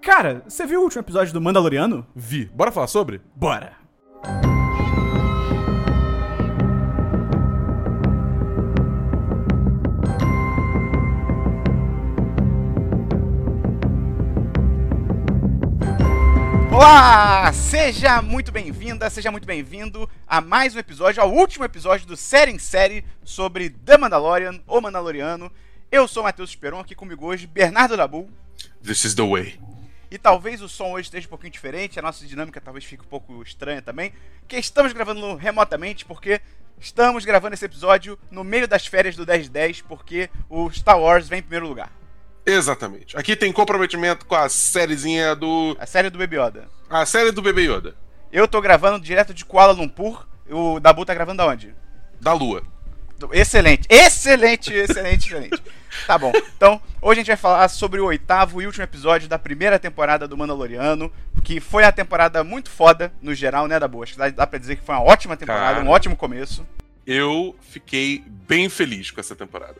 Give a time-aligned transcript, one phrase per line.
[0.00, 2.06] Cara, você viu o último episódio do Mandaloriano?
[2.16, 2.46] Vi.
[2.46, 3.20] Bora falar sobre?
[3.34, 3.76] Bora!
[16.72, 17.52] Olá!
[17.52, 22.52] Seja muito bem-vinda, seja muito bem-vindo a mais um episódio, ao último episódio do Série
[22.52, 25.52] em Série sobre The Mandalorian, ou Mandaloriano.
[25.90, 28.28] Eu sou o Matheus Esperon, aqui comigo hoje, Bernardo Dabu.
[28.84, 29.58] This is the way.
[30.10, 33.08] E talvez o som hoje esteja um pouquinho diferente, a nossa dinâmica talvez fique um
[33.08, 34.12] pouco estranha também,
[34.46, 36.42] que estamos gravando remotamente porque
[36.78, 41.38] estamos gravando esse episódio no meio das férias do 1010, porque o Star Wars vem
[41.38, 41.90] em primeiro lugar.
[42.44, 43.16] Exatamente.
[43.16, 45.74] Aqui tem comprometimento com a sériezinha do.
[45.80, 46.68] A série do Baby Yoda.
[46.90, 47.96] A série do Bebê Yoda.
[48.30, 51.74] Eu tô gravando direto de Kuala Lumpur, o Dabu tá gravando aonde?
[52.20, 52.62] Da Lua.
[53.32, 55.62] Excelente, excelente, excelente, excelente.
[56.06, 56.32] Tá bom.
[56.56, 60.26] Então, hoje a gente vai falar sobre o oitavo e último episódio da primeira temporada
[60.26, 61.12] do Mandaloriano,
[61.44, 64.02] que foi a temporada muito foda, no geral, né, Dabu?
[64.02, 65.84] Acho que dá, dá pra dizer que foi uma ótima temporada, Cara.
[65.84, 66.66] um ótimo começo.
[67.06, 69.76] Eu fiquei bem feliz com essa temporada.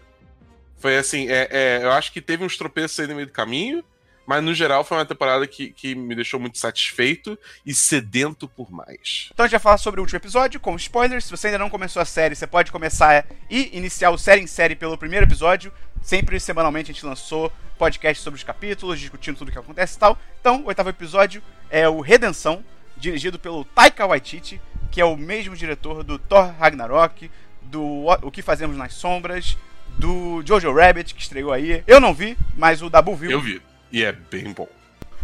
[0.78, 3.84] Foi assim, é, é, eu acho que teve uns tropeços aí no meio do caminho,
[4.28, 8.70] mas no geral foi uma temporada que, que me deixou muito satisfeito e sedento por
[8.70, 9.30] mais.
[9.32, 11.24] Então a gente vai falar sobre o último episódio, com spoilers.
[11.24, 14.46] Se você ainda não começou a série, você pode começar e iniciar o série em
[14.46, 15.72] série pelo primeiro episódio.
[16.02, 19.98] Sempre semanalmente a gente lançou podcast sobre os capítulos, discutindo tudo o que acontece e
[19.98, 20.18] tal.
[20.40, 22.64] Então, o oitavo episódio é o Redenção,
[22.96, 24.60] dirigido pelo Taika Waititi,
[24.90, 27.30] que é o mesmo diretor do Thor Ragnarok,
[27.62, 29.56] do O que Fazemos nas Sombras,
[29.98, 31.82] do Jojo Rabbit, que estreou aí.
[31.86, 33.30] Eu não vi, mas o Dabu viu.
[33.30, 33.62] Eu vi.
[33.92, 34.68] E é bem bom.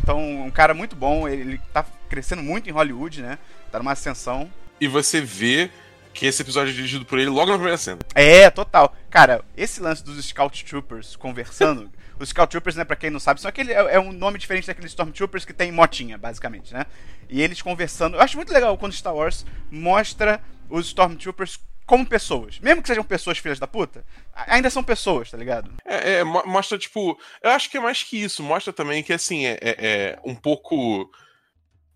[0.03, 3.39] Então, um cara muito bom, ele tá crescendo muito em Hollywood, né?
[3.73, 4.51] Tá numa ascensão.
[4.81, 5.71] E você vê
[6.13, 7.99] que esse episódio é dirigido por ele logo na primeira cena.
[8.15, 8.95] É, total.
[9.15, 11.89] Cara, esse lance dos Scout Troopers conversando.
[12.19, 14.67] os Scout Troopers, né, pra quem não sabe, são aquele, é, é um nome diferente
[14.67, 16.85] daqueles Stormtroopers que tem motinha, basicamente, né?
[17.31, 18.17] E eles conversando.
[18.17, 22.59] Eu acho muito legal quando Star Wars mostra os Stormtroopers como pessoas.
[22.59, 25.71] Mesmo que sejam pessoas filhas da puta, a- ainda são pessoas, tá ligado?
[25.87, 27.17] É, é, mo- mostra, tipo.
[27.41, 28.43] Eu acho que é mais que isso.
[28.43, 31.09] Mostra também que, assim, é, é- é um pouco.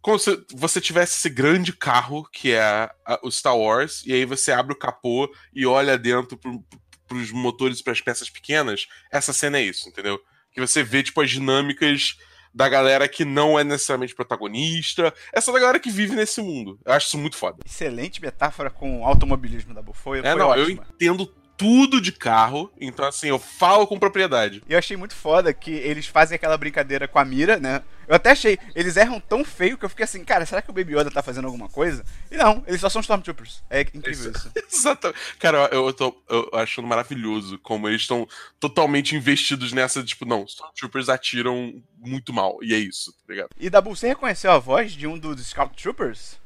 [0.01, 2.63] Como se você tivesse esse grande carro que é
[3.05, 6.65] a- o Star Wars, e aí você abre o capô e olha dentro pro,
[7.09, 8.87] pros motores e pras peças pequenas.
[9.11, 10.21] Essa cena é isso, entendeu?
[10.53, 12.17] Que você vê, tipo, as dinâmicas
[12.55, 15.13] da galera que não é necessariamente protagonista.
[15.33, 16.79] Essa da galera que vive nesse mundo.
[16.85, 17.59] Eu acho isso muito foda.
[17.65, 20.87] Excelente metáfora com automobilismo da foi, É, não, eu ótima.
[20.95, 21.27] entendo
[21.57, 24.63] tudo de carro, então, assim, eu falo com propriedade.
[24.69, 27.83] E eu achei muito foda que eles fazem aquela brincadeira com a mira, né?
[28.09, 30.73] Eu até achei, eles erram tão feio que eu fiquei assim, cara, será que o
[30.73, 32.03] Baby Yoda tá fazendo alguma coisa?
[32.31, 33.63] E não, eles só são Stormtroopers.
[33.69, 34.51] É incrível isso.
[34.73, 35.21] Exatamente.
[35.39, 38.27] Cara, eu, eu tô eu achando maravilhoso como eles estão
[38.59, 43.51] totalmente investidos nessa, tipo, não, Stormtroopers atiram muito mal, e é isso, tá ligado?
[43.59, 46.39] E Dabu, você reconheceu a voz de um dos Scout Troopers?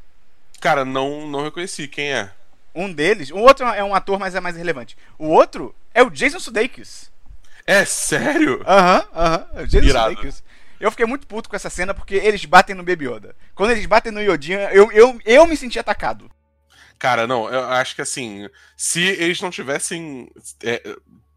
[0.60, 2.32] Cara, não, não reconheci quem é.
[2.74, 4.96] Um deles, o outro é um ator, mas é mais relevante.
[5.16, 7.12] O outro é o Jason Sudeikis.
[7.64, 8.62] É sério?
[8.66, 10.14] Aham, aham, é o Jason Irado.
[10.16, 10.42] Sudeikis.
[10.82, 13.36] Eu fiquei muito puto com essa cena porque eles batem no Baby Yoda.
[13.54, 16.28] Quando eles batem no Yodinha, eu, eu, eu me senti atacado.
[16.98, 20.28] Cara, não, eu acho que assim, se eles não tivessem
[20.60, 20.82] é,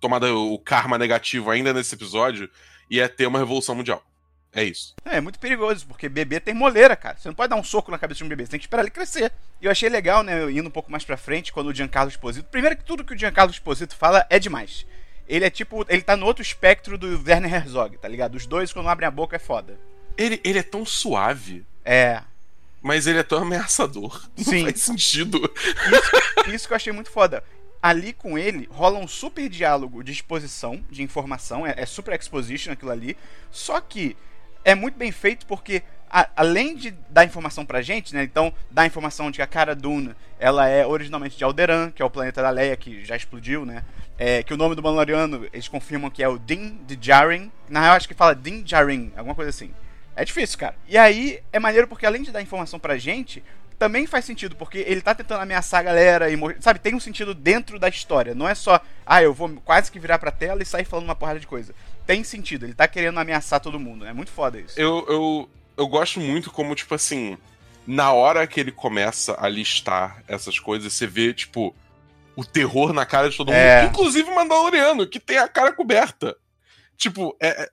[0.02, 2.50] tomado o karma negativo ainda nesse episódio,
[2.90, 4.04] ia ter uma revolução mundial.
[4.52, 4.96] É isso.
[5.06, 7.16] É, é muito perigoso, porque bebê tem moleira, cara.
[7.16, 8.82] Você não pode dar um soco na cabeça de um bebê, você tem que esperar
[8.82, 9.32] ele crescer.
[9.62, 12.50] E eu achei legal, né, indo um pouco mais pra frente, quando o Giancarlo Esposito...
[12.50, 14.88] Primeiro que tudo que o Giancarlo Esposito fala é demais.
[15.28, 15.86] Ele é tipo...
[15.90, 18.36] Ele tá no outro espectro do Werner Herzog, tá ligado?
[18.36, 19.78] Os dois, quando abrem a boca, é foda.
[20.18, 22.22] Ele, ele é tão suave, É...
[22.82, 24.24] mas ele é tão ameaçador.
[24.38, 24.64] Não Sim.
[24.64, 25.42] faz sentido.
[26.48, 27.44] Isso que eu achei muito foda.
[27.82, 32.72] Ali com ele rola um super diálogo de exposição, de informação, é, é super exposition
[32.72, 33.16] aquilo ali.
[33.52, 34.16] Só que
[34.64, 38.24] é muito bem feito porque, a- além de dar informação pra gente, né?
[38.24, 42.02] Então, dá a informação de que a Cara Dune ela é originalmente de Alderan, que
[42.02, 43.84] é o planeta da Leia, que já explodiu, né?
[44.18, 47.52] É, que o nome do Mandaloriano, eles confirmam que é o Din Djarin.
[47.70, 49.72] Na real, acho que fala Din Djarin, alguma coisa assim.
[50.16, 50.76] É difícil, cara.
[50.88, 53.44] E aí, é maneiro porque além de dar informação pra gente,
[53.78, 57.34] também faz sentido, porque ele tá tentando ameaçar a galera e sabe, tem um sentido
[57.34, 58.34] dentro da história.
[58.34, 61.16] Não é só, ah, eu vou quase que virar pra tela e sair falando uma
[61.16, 61.76] porrada de coisa.
[62.08, 64.06] Tem sentido, ele tá querendo ameaçar todo mundo.
[64.06, 64.80] É muito foda isso.
[64.80, 67.38] Eu, eu, eu gosto muito como, tipo assim,
[67.86, 71.76] na hora que ele começa a listar essas coisas, você vê, tipo,
[72.36, 73.84] o terror na cara de todo É.
[73.84, 73.92] mundo.
[73.92, 76.36] Inclusive o Mandaloriano, que tem a cara coberta.
[76.98, 77.70] Tipo, é, é-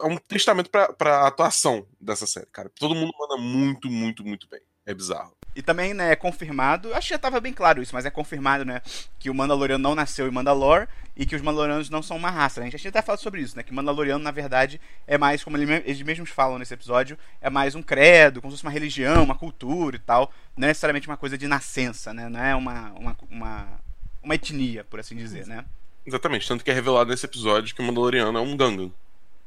[0.00, 2.70] é um testamento pra, pra atuação dessa série, cara.
[2.78, 4.60] Todo mundo manda muito, muito, muito bem.
[4.86, 5.32] É bizarro.
[5.56, 8.64] E também, né, é confirmado, acho que já estava bem claro isso, mas é confirmado,
[8.64, 8.82] né,
[9.20, 12.60] que o Mandaloriano não nasceu em Mandalore e que os Mandalorianos não são uma raça.
[12.60, 12.66] Né?
[12.66, 15.42] A gente já até falado sobre isso, né, que o Mandaloriano, na verdade, é mais,
[15.44, 19.22] como eles mesmos falam nesse episódio, é mais um credo, como se fosse uma religião,
[19.22, 22.92] uma cultura e tal, não é necessariamente uma coisa de nascença, né, não é uma,
[22.98, 23.80] uma, uma,
[24.24, 25.64] uma etnia, por assim dizer, né.
[26.06, 28.90] Exatamente, tanto que é revelado nesse episódio que o Mandaloriano é um Gangan.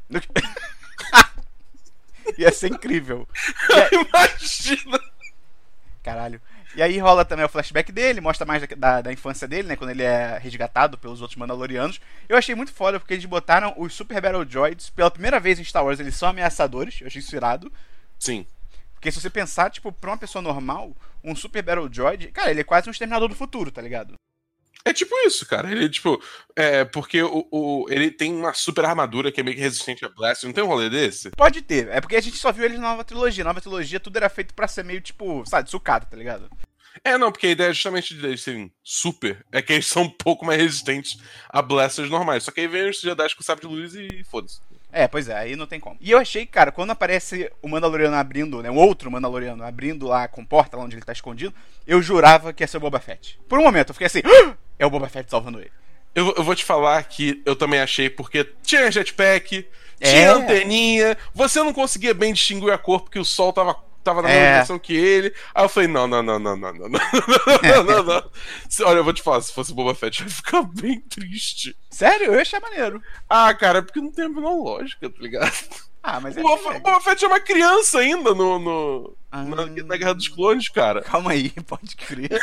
[2.38, 3.28] Ia ser incrível.
[3.72, 3.96] É...
[3.96, 5.00] Imagina!
[6.04, 6.42] Caralho.
[6.76, 9.76] E aí rola também o flashback dele, mostra mais da, da, da, infância dele, né?
[9.76, 12.00] Quando ele é resgatado pelos outros Mandalorianos.
[12.30, 15.64] Eu achei muito foda porque eles botaram os Super Battle Droids pela primeira vez em
[15.64, 16.00] Star Wars.
[16.00, 17.02] Eles são ameaçadores.
[17.02, 17.72] Eu achei isso irado.
[18.20, 18.46] Sim.
[18.94, 22.62] Porque se você pensar, tipo, pra uma pessoa normal, um Super Battle Droid, cara, ele
[22.62, 24.14] é quase um exterminador do futuro, tá ligado?
[24.88, 25.70] É tipo isso, cara.
[25.70, 26.22] Ele, tipo,
[26.56, 30.10] é porque o, o, ele tem uma super armadura que é meio que resistente a
[30.10, 30.46] Blast.
[30.46, 31.30] Não tem um rolê desse?
[31.32, 31.90] Pode ter.
[31.90, 33.44] É porque a gente só viu ele na nova trilogia.
[33.44, 36.50] Na nova trilogia tudo era feito para ser meio, tipo, sabe, sucata, tá ligado?
[37.04, 40.10] É, não, porque a ideia justamente de eles serem super é que eles são um
[40.10, 41.20] pouco mais resistentes
[41.50, 42.44] a blasters normais.
[42.44, 44.62] Só que aí vem os Jedi com sabre de luz e foda-se.
[44.90, 45.98] É, pois é, aí não tem como.
[46.00, 50.30] E eu achei, cara, quando aparece o Mandaloriano abrindo, né, o outro Mandaloriano abrindo lá
[50.30, 51.54] com porta lá onde ele tá escondido,
[51.86, 53.38] eu jurava que ia ser o Boba Fett.
[53.50, 54.67] Por um momento, eu fiquei assim, ah!
[54.80, 55.72] É o Boba Fett salvando ele.
[56.14, 59.68] Eu, eu, vou te falar que eu também achei, porque tinha jetpack,
[60.02, 60.28] tinha é.
[60.28, 64.44] anteninha, você não conseguia bem distinguir a cor porque o sol tava, tava na mesma
[64.44, 64.54] é.
[64.54, 65.32] direção que ele.
[65.54, 68.32] Aí eu falei, não, não, não, não, não, não, não, não, não, não.
[68.82, 71.78] Olha, eu vou te falar, se fosse Boba Fett, eu ia ficar bem triste.
[71.92, 72.28] Sério?
[72.28, 73.00] Eu ia achar maneiro.
[73.30, 75.54] Ah, cara, é porque não tem a menor lógica, tá ligado?
[76.02, 79.66] Ah, mas é o Boba, Boba Fett é uma criança ainda no, no ah, na,
[79.66, 81.02] na, Guerra dos Clones, cara.
[81.02, 82.30] Calma aí, pode crer.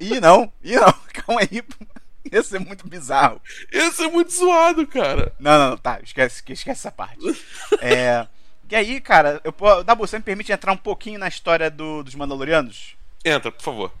[0.00, 1.62] Ih, não, ih, não, calma aí.
[2.32, 3.40] Ia ser muito bizarro.
[3.72, 5.32] Ia ser muito zoado, cara.
[5.38, 7.20] Não, não, não tá, esquece, esquece essa parte.
[7.80, 8.26] é.
[8.68, 9.54] E aí, cara, eu,
[9.84, 12.96] Dabu, você me permite entrar um pouquinho na história do, dos Mandalorianos?
[13.24, 13.92] Entra, por favor.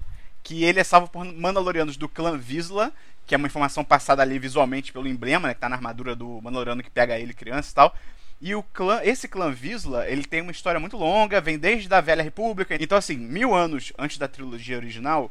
[0.42, 2.92] Que ele é salvo por Mandalorianos do clã Visla,
[3.26, 6.40] que é uma informação passada ali visualmente pelo emblema, né, que tá na armadura do
[6.42, 7.96] Mandaloriano que pega ele criança e tal.
[8.40, 12.00] E o clã, esse clã Visla, ele tem uma história muito longa, vem desde a
[12.00, 12.76] Velha República.
[12.78, 15.30] Então, assim, mil anos antes da trilogia original,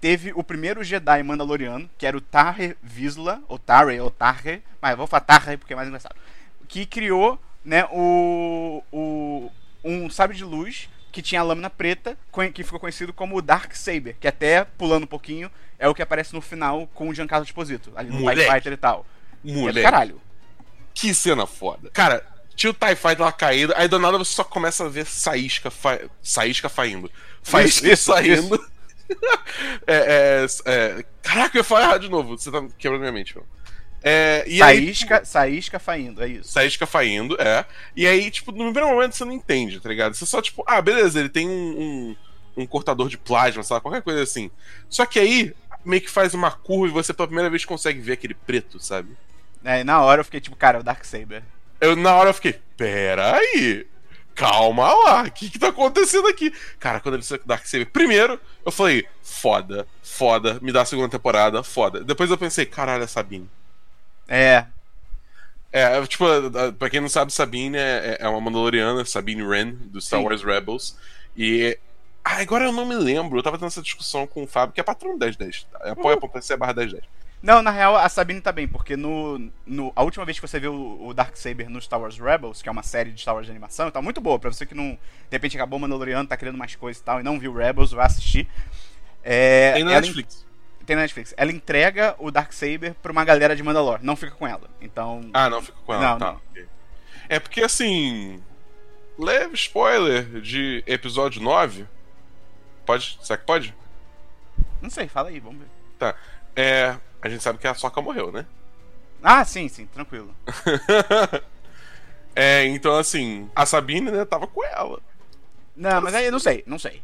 [0.00, 4.96] teve o primeiro Jedi Mandaloriano, que era o Tarre Visla, ou Tarre, ou Tarre, mas
[4.96, 6.16] vou falar Tarre porque é mais engraçado,
[6.66, 9.50] que criou, né, o, o
[9.84, 12.16] um sabre de luz que tinha a lâmina preta,
[12.54, 16.02] que ficou conhecido como o Dark Saber, que até, pulando um pouquinho, é o que
[16.02, 18.50] aparece no final com o Giancarlo Esposito, ali no Moleque.
[18.50, 19.06] Fighter e tal.
[19.44, 19.80] Moleque.
[19.80, 20.20] É caralho.
[20.94, 21.90] Que cena foda.
[21.90, 22.24] Cara,
[22.54, 25.70] tinha o TIE Fighter lá caído, aí do nada você só começa a ver Saísca,
[25.70, 26.00] fa...
[26.22, 27.10] Saísca faindo.
[27.42, 28.54] Faísca isso, saindo.
[28.56, 28.72] Isso.
[29.86, 31.04] é, é, é...
[31.22, 33.46] Caraca, eu ia falar de novo, você tá quebrando minha mente, meu.
[34.04, 36.50] É, e saísca, aí, saísca faindo, é isso.
[36.50, 37.64] Saísca faindo, é.
[37.94, 40.14] E aí, tipo, no primeiro momento você não entende, tá ligado?
[40.14, 42.16] Você só, tipo, ah, beleza, ele tem um,
[42.56, 44.50] um, um cortador de plasma, sei lá, qualquer coisa assim.
[44.88, 48.14] Só que aí, meio que faz uma curva e você pela primeira vez consegue ver
[48.14, 49.16] aquele preto, sabe?
[49.62, 51.44] É, na hora eu fiquei tipo, cara, é o Darksaber.
[51.82, 53.84] Eu, na hora eu fiquei, peraí,
[54.36, 56.54] calma lá, o que que tá acontecendo aqui?
[56.78, 61.08] Cara, quando ele saiu com Darksaber, primeiro eu falei, foda, foda, me dá a segunda
[61.08, 62.04] temporada, foda.
[62.04, 63.50] Depois eu pensei, caralho, é Sabine.
[64.28, 64.64] É.
[65.72, 66.24] É, tipo,
[66.78, 70.26] pra quem não sabe, Sabine é, é uma Mandaloriana, Sabine Wren, do Star Sim.
[70.26, 70.96] Wars Rebels.
[71.36, 71.76] E.
[72.24, 74.80] Ah, agora eu não me lembro, eu tava tendo essa discussão com o Fábio, que
[74.80, 75.66] é patrão do 1010.
[75.80, 77.02] Apoia.se barra 1010.
[77.42, 80.60] Não, na real, a Sabine tá bem, porque no, no, a última vez que você
[80.60, 83.46] viu o, o Darksaber no Star Wars Rebels, que é uma série de Star Wars
[83.46, 84.38] de animação, tá muito boa.
[84.38, 84.98] Pra você que não, de
[85.32, 88.48] repente, acabou Mandaloriano, tá querendo mais coisas e tal, e não viu Rebels, vai assistir.
[89.24, 90.46] É, tem na Netflix.
[90.86, 91.34] tem na Netflix.
[91.36, 94.70] Ela entrega o Darksaber pra uma galera de Mandalore, não fica com ela.
[94.80, 95.28] Então.
[95.34, 96.32] Ah, não fica com ela, não, tá.
[96.32, 96.40] Não.
[97.28, 98.40] É porque assim.
[99.18, 101.86] Leve spoiler de episódio 9.
[102.86, 103.18] Pode?
[103.20, 103.74] Será que pode?
[104.80, 105.68] Não sei, fala aí, vamos ver.
[105.98, 106.14] Tá.
[106.56, 108.44] É, a gente sabe que a Soca morreu, né?
[109.22, 110.34] Ah, sim, sim, tranquilo.
[112.34, 115.00] é, então assim, a Sabine, né, tava com ela.
[115.76, 117.00] Não, mas aí eu não sei, não sei.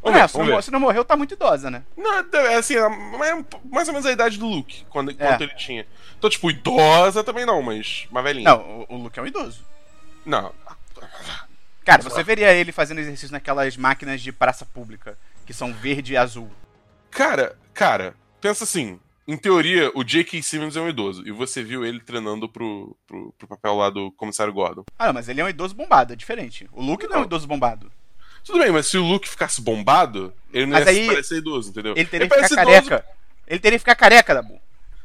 [0.00, 1.82] Vamos é, ver, se, não, se, não, morreu, tá muito idosa, né?
[1.96, 2.88] Não, é assim, é
[3.64, 5.14] mais ou menos a idade do Luke, quando, é.
[5.14, 5.84] quanto ele tinha.
[6.16, 8.48] Então, tipo, idosa também não, mas uma velhinha.
[8.48, 9.66] Não, o, o Luke é um idoso.
[10.24, 10.54] Não.
[11.84, 16.16] Cara, você veria ele fazendo exercício naquelas máquinas de praça pública, que são verde e
[16.16, 16.50] azul.
[17.10, 18.98] Cara, cara, pensa assim.
[19.26, 20.42] Em teoria, o J.K.
[20.42, 21.22] Simmons é um idoso.
[21.26, 24.84] E você viu ele treinando pro, pro, pro papel lá do comissário Gordon.
[24.98, 26.66] Ah, não, mas ele é um idoso bombado, é diferente.
[26.72, 27.92] O Luke não, não é um idoso bombado.
[28.42, 31.68] Tudo bem, mas se o Luke ficasse bombado, ele não mas ia aí, parecer idoso,
[31.68, 31.92] entendeu?
[31.94, 33.04] Ele teria que ficar careca.
[33.46, 34.58] Ele teria que ficar careca, Dabu.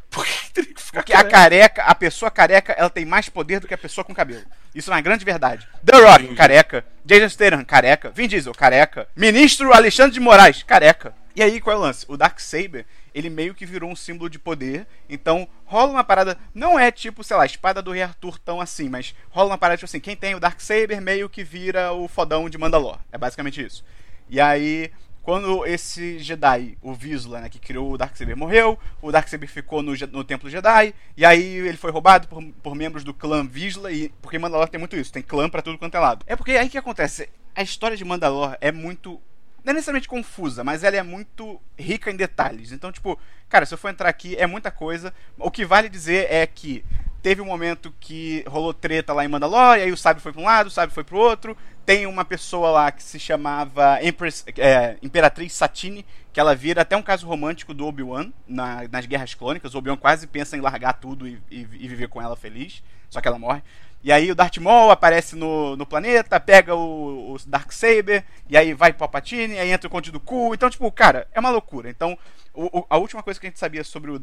[0.09, 3.59] Por que teria que ficar Porque a careca, a pessoa careca, ela tem mais poder
[3.59, 4.45] do que a pessoa com cabelo.
[4.73, 5.67] Isso é uma grande verdade.
[5.83, 6.85] The Rock, careca.
[7.03, 8.11] Jason Statham, careca.
[8.11, 9.07] Vin Diesel, careca.
[9.15, 11.13] Ministro Alexandre de Moraes, careca.
[11.35, 12.05] E aí, qual é o lance?
[12.07, 14.87] O Darksaber, ele meio que virou um símbolo de poder.
[15.09, 16.37] Então, rola uma parada.
[16.53, 19.77] Não é tipo, sei lá, espada do Rei Arthur tão assim, mas rola uma parada
[19.77, 22.99] tipo assim: quem tem o Darksaber meio que vira o fodão de Mandalor.
[23.11, 23.83] É basicamente isso.
[24.29, 24.91] E aí,
[25.23, 29.93] quando esse Jedi, o Vizsla, né, que criou o Darksaber, morreu, o Darksaber ficou no,
[30.11, 34.09] no Templo Jedi, e aí ele foi roubado por, por membros do clã Vizsla, e
[34.21, 36.25] porque Mandalor tem muito isso, tem clã pra tudo quanto é lado.
[36.27, 39.21] É porque aí que acontece, a história de Mandalor é muito
[39.63, 42.71] não é necessariamente confusa, mas ela é muito rica em detalhes.
[42.71, 43.17] Então, tipo,
[43.47, 45.13] cara, se eu for entrar aqui, é muita coisa.
[45.37, 46.83] O que vale dizer é que
[47.21, 50.45] teve um momento que rolou treta lá em Mandalore, aí o Sábio foi pra um
[50.45, 51.55] lado, o Sábio foi pro outro.
[51.85, 56.97] Tem uma pessoa lá que se chamava Empress, é, Imperatriz Satine, que ela vira até
[56.97, 59.73] um caso romântico do Obi-Wan na- nas Guerras Clônicas.
[59.73, 63.21] O Obi-Wan quase pensa em largar tudo e, e- e viver com ela feliz, só
[63.21, 63.61] que ela morre.
[64.03, 68.73] E aí o Darth Maul aparece no, no planeta, pega o, o Darksaber, e aí
[68.73, 70.53] vai pro Palpatine, aí entra o Conde do Cu.
[70.53, 71.89] Então, tipo, cara, é uma loucura.
[71.89, 72.17] Então,
[72.53, 74.19] o- o- a última coisa que a gente sabia sobre o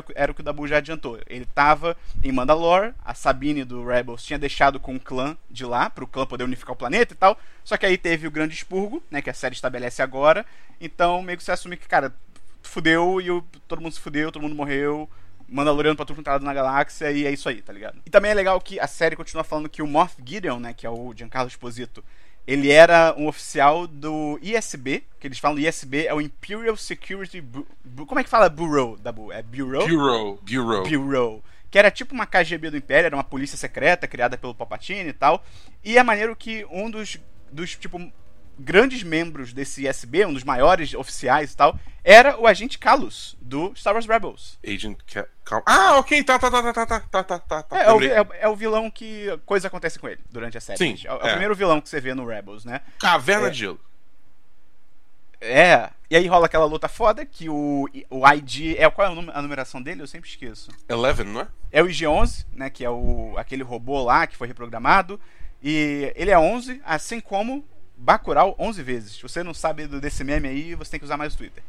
[0.00, 1.16] o que- era o que o Dabu já adiantou.
[1.28, 5.88] Ele tava em Mandalore, a Sabine do Rebels tinha deixado com o clã de lá,
[5.88, 7.38] pro clã poder unificar o planeta e tal.
[7.62, 10.44] Só que aí teve o Grande Expurgo, né, que a série estabelece agora.
[10.80, 12.12] Então, meio que você assume que, cara,
[12.62, 15.08] fudeu e o- todo mundo se fudeu, todo mundo morreu.
[15.50, 17.98] Mandaloriano pra tudo quanto é lado na galáxia e é isso aí, tá ligado?
[18.06, 20.86] E também é legal que a série continua falando que o Moff Gideon, né, que
[20.86, 22.04] é o Giancarlo Esposito,
[22.46, 27.66] ele era um oficial do ISB, que eles falam ISB é o Imperial Security Bu-
[27.84, 29.30] Bu- como é que fala Bureau, Dabu?
[29.32, 29.86] É Bureau?
[29.86, 30.82] Bureau, Bureau.
[30.88, 31.44] Bureau.
[31.70, 35.12] Que era tipo uma KGB do Império, era uma polícia secreta criada pelo Palpatine e
[35.12, 35.44] tal.
[35.84, 37.18] E é maneiro que um dos,
[37.52, 38.10] dos tipo,
[38.60, 43.72] grandes membros desse ISB, um dos maiores oficiais e tal, era o agente Kalos, do
[43.76, 44.58] Star Wars Rebels.
[44.66, 44.98] Agent
[45.44, 47.78] Cal- Ah, ok, tá, tá, tá, tá, tá, tá, tá, tá, tá, tá.
[47.78, 50.78] É, é o, é, é o vilão que coisa acontece com ele durante a série.
[50.78, 51.30] Sim, É, o- é o é.
[51.30, 52.80] primeiro vilão que você vê no Rebels, né?
[52.98, 53.50] Caverna É.
[53.50, 53.80] de Gelo.
[55.40, 55.90] É.
[56.10, 58.76] E aí rola aquela luta foda que o, o ID.
[58.76, 60.02] É, qual é a numeração dele?
[60.02, 60.70] Eu sempre esqueço.
[60.88, 61.48] Eleven, não é?
[61.72, 62.68] É o IG-11, né?
[62.68, 65.18] Que é o, aquele robô lá que foi reprogramado.
[65.62, 67.64] E ele é 11, assim como
[68.00, 69.12] Bacurau 11 vezes.
[69.12, 71.62] Se você não sabe desse meme aí, você tem que usar mais o Twitter.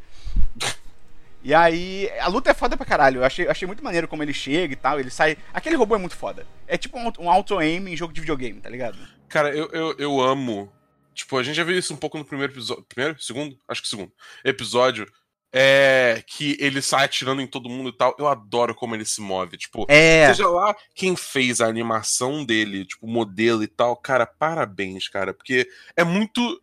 [1.44, 3.20] E aí, a luta é foda pra caralho.
[3.20, 5.00] Eu achei, achei muito maneiro como ele chega e tal.
[5.00, 5.38] Ele sai.
[5.54, 6.46] Aquele robô é muito foda.
[6.68, 8.98] É tipo um, um auto-aim em jogo de videogame, tá ligado?
[9.28, 10.72] Cara, eu, eu, eu amo.
[11.14, 12.86] Tipo, a gente já viu isso um pouco no primeiro episódio.
[12.88, 13.22] Primeiro?
[13.22, 13.58] Segundo?
[13.68, 14.12] Acho que segundo.
[14.46, 15.12] Episódio.
[15.54, 16.24] É.
[16.26, 18.16] Que ele sai atirando em todo mundo e tal.
[18.18, 19.58] Eu adoro como ele se move.
[19.58, 20.28] Tipo, É.
[20.28, 23.96] seja lá quem fez a animação dele, tipo, o modelo e tal.
[23.96, 25.34] Cara, parabéns, cara.
[25.34, 26.62] Porque é muito.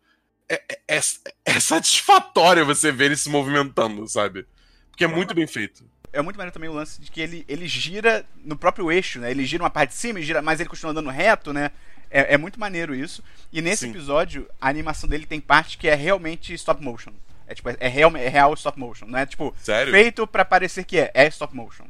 [0.49, 0.55] É,
[0.87, 1.01] é, é-
[1.45, 4.47] é satisfatório você ver ele se movimentando, sabe?
[4.89, 5.83] Porque é muito bem feito.
[6.11, 9.29] É muito maneiro também o lance de que ele, ele gira no próprio eixo, né?
[9.29, 11.69] Ele gira uma parte de cima, gira, mas ele continua andando reto, né?
[12.09, 13.23] É, é muito maneiro isso.
[13.53, 13.91] E nesse Sim.
[13.91, 17.11] episódio, a animação dele tem parte que é realmente stop motion.
[17.49, 19.91] É tipo, é real, é real stop motion, não é tipo Sério?
[19.91, 21.85] feito pra parecer que é, é stop motion.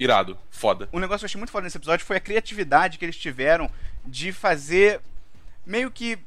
[0.00, 0.38] Irado.
[0.50, 0.88] Foda.
[0.94, 3.70] Um negócio que eu achei muito foda nesse episódio foi a criatividade que eles tiveram
[4.04, 5.00] de fazer
[5.66, 6.18] meio que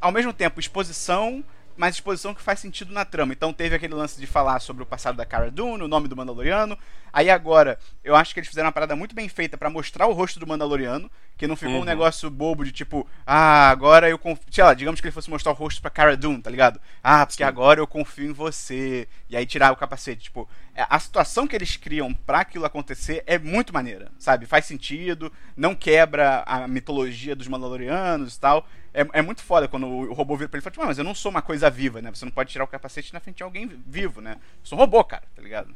[0.00, 1.44] ao mesmo tempo exposição,
[1.76, 3.32] mas exposição que faz sentido na trama.
[3.32, 6.16] Então teve aquele lance de falar sobre o passado da Cara Dune, o nome do
[6.16, 6.78] Mandaloriano.
[7.12, 10.12] Aí agora, eu acho que eles fizeram uma parada muito bem feita pra mostrar o
[10.12, 11.80] rosto do Mandaloriano, que não ficou Uhum.
[11.80, 15.30] um negócio bobo de tipo, ah, agora eu confio, sei lá, digamos que ele fosse
[15.30, 16.78] mostrar o rosto pra Cara Dune, tá ligado?
[17.02, 17.48] Ah, porque Sim.
[17.48, 19.08] agora eu confio em você.
[19.30, 23.22] E aí tirar o capacete, tipo, é, a situação que eles criam pra aquilo acontecer
[23.26, 24.44] é muito maneira, sabe?
[24.44, 28.66] Faz sentido, não quebra a mitologia dos Mandalorianos e tal.
[28.92, 30.98] É, é muito foda quando o robô vira pra ele e fala, tipo, ah, mas
[30.98, 32.10] eu não sou uma coisa viva, né?
[32.12, 34.32] Você não pode tirar o capacete na frente de alguém vivo, né?
[34.34, 35.74] Eu sou um robô, cara, tá ligado?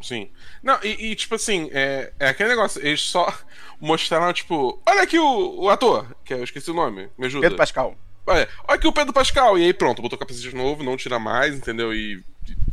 [0.00, 0.30] Sim.
[0.62, 3.32] Não, e, e, tipo assim, é, é aquele negócio, eles só
[3.80, 7.42] mostraram, tipo, olha aqui o, o ator, que eu esqueci o nome, me ajuda.
[7.42, 7.96] Pedro Pascal.
[8.26, 10.96] Olha, olha aqui o Pedro Pascal, e aí pronto, botou o capacete de novo, não
[10.96, 11.94] tira mais, entendeu?
[11.94, 12.22] E,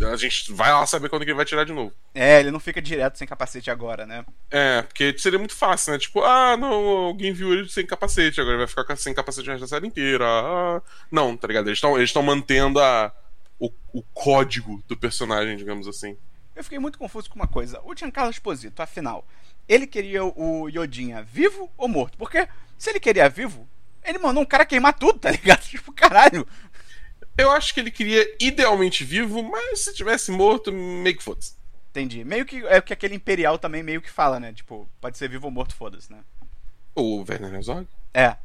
[0.02, 1.94] a gente vai lá saber quando que ele vai tirar de novo.
[2.14, 4.26] É, ele não fica direto sem capacete agora, né?
[4.52, 6.00] É, porque seria muito fácil, né?
[6.00, 9.68] Tipo, ah, não, alguém viu ele sem capacete, agora ele vai ficar sem capacete da
[9.68, 10.26] série inteira.
[10.26, 10.82] Ah.
[11.12, 11.68] Não, tá ligado?
[11.68, 13.12] Eles estão eles tão mantendo a,
[13.60, 16.18] o, o código do personagem, digamos assim.
[16.56, 17.82] Eu fiquei muito confuso com uma coisa.
[17.84, 19.28] O Giancarlo Esposito, afinal,
[19.68, 22.18] ele queria o Yodinha vivo ou morto?
[22.18, 22.48] Porque
[22.78, 23.68] se ele queria vivo,
[24.04, 25.62] ele mandou um cara queimar tudo, tá ligado?
[25.68, 26.48] Tipo, caralho.
[27.38, 31.54] Eu acho que ele queria idealmente vivo, mas se tivesse morto, meio que foda-se.
[31.90, 32.24] Entendi.
[32.24, 34.54] Meio que é o que aquele Imperial também meio que fala, né?
[34.54, 36.24] Tipo, pode ser vivo ou morto, foda-se, né?
[36.94, 37.88] O Werner Herzog?
[38.14, 38.38] É.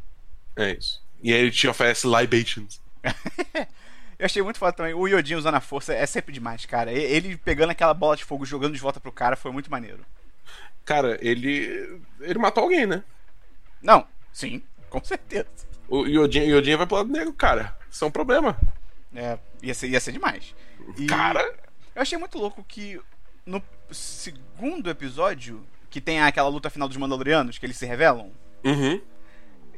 [0.57, 1.01] É isso.
[1.23, 2.81] E aí ele te oferece libations.
[4.21, 4.93] Eu achei muito foda também.
[4.93, 6.93] O Yodin usando a força é sempre demais, cara.
[6.93, 10.05] Ele pegando aquela bola de fogo, jogando de volta pro cara, foi muito maneiro.
[10.85, 12.03] Cara, ele.
[12.21, 13.03] Ele matou alguém, né?
[13.81, 15.49] Não, sim, com certeza.
[15.89, 17.75] O Yodin, Yodin vai pro lado negro, cara.
[17.91, 18.61] Isso é um problema.
[19.17, 20.55] É, ia ser, ia ser demais.
[20.99, 21.43] E Cara.
[21.95, 23.01] Eu achei muito louco que
[23.47, 28.31] no segundo episódio, que tem aquela luta final dos Mandalorianos, que eles se revelam.
[28.63, 29.01] Uhum.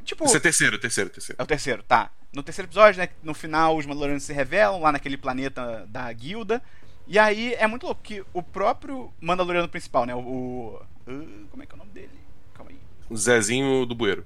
[0.03, 0.25] Tipo.
[0.25, 1.41] Esse é terceiro, terceiro, terceiro.
[1.41, 2.11] É o terceiro, tá.
[2.33, 3.09] No terceiro episódio, né?
[3.21, 6.61] No final, os Mandalorianos se revelam lá naquele planeta da guilda.
[7.07, 10.15] E aí é muito louco que o próprio Mandaloriano principal, né?
[10.15, 10.19] O.
[10.19, 12.17] o- uh, como é que é o nome dele?
[12.53, 12.77] Calma aí.
[13.09, 14.25] O Zezinho do bueiro.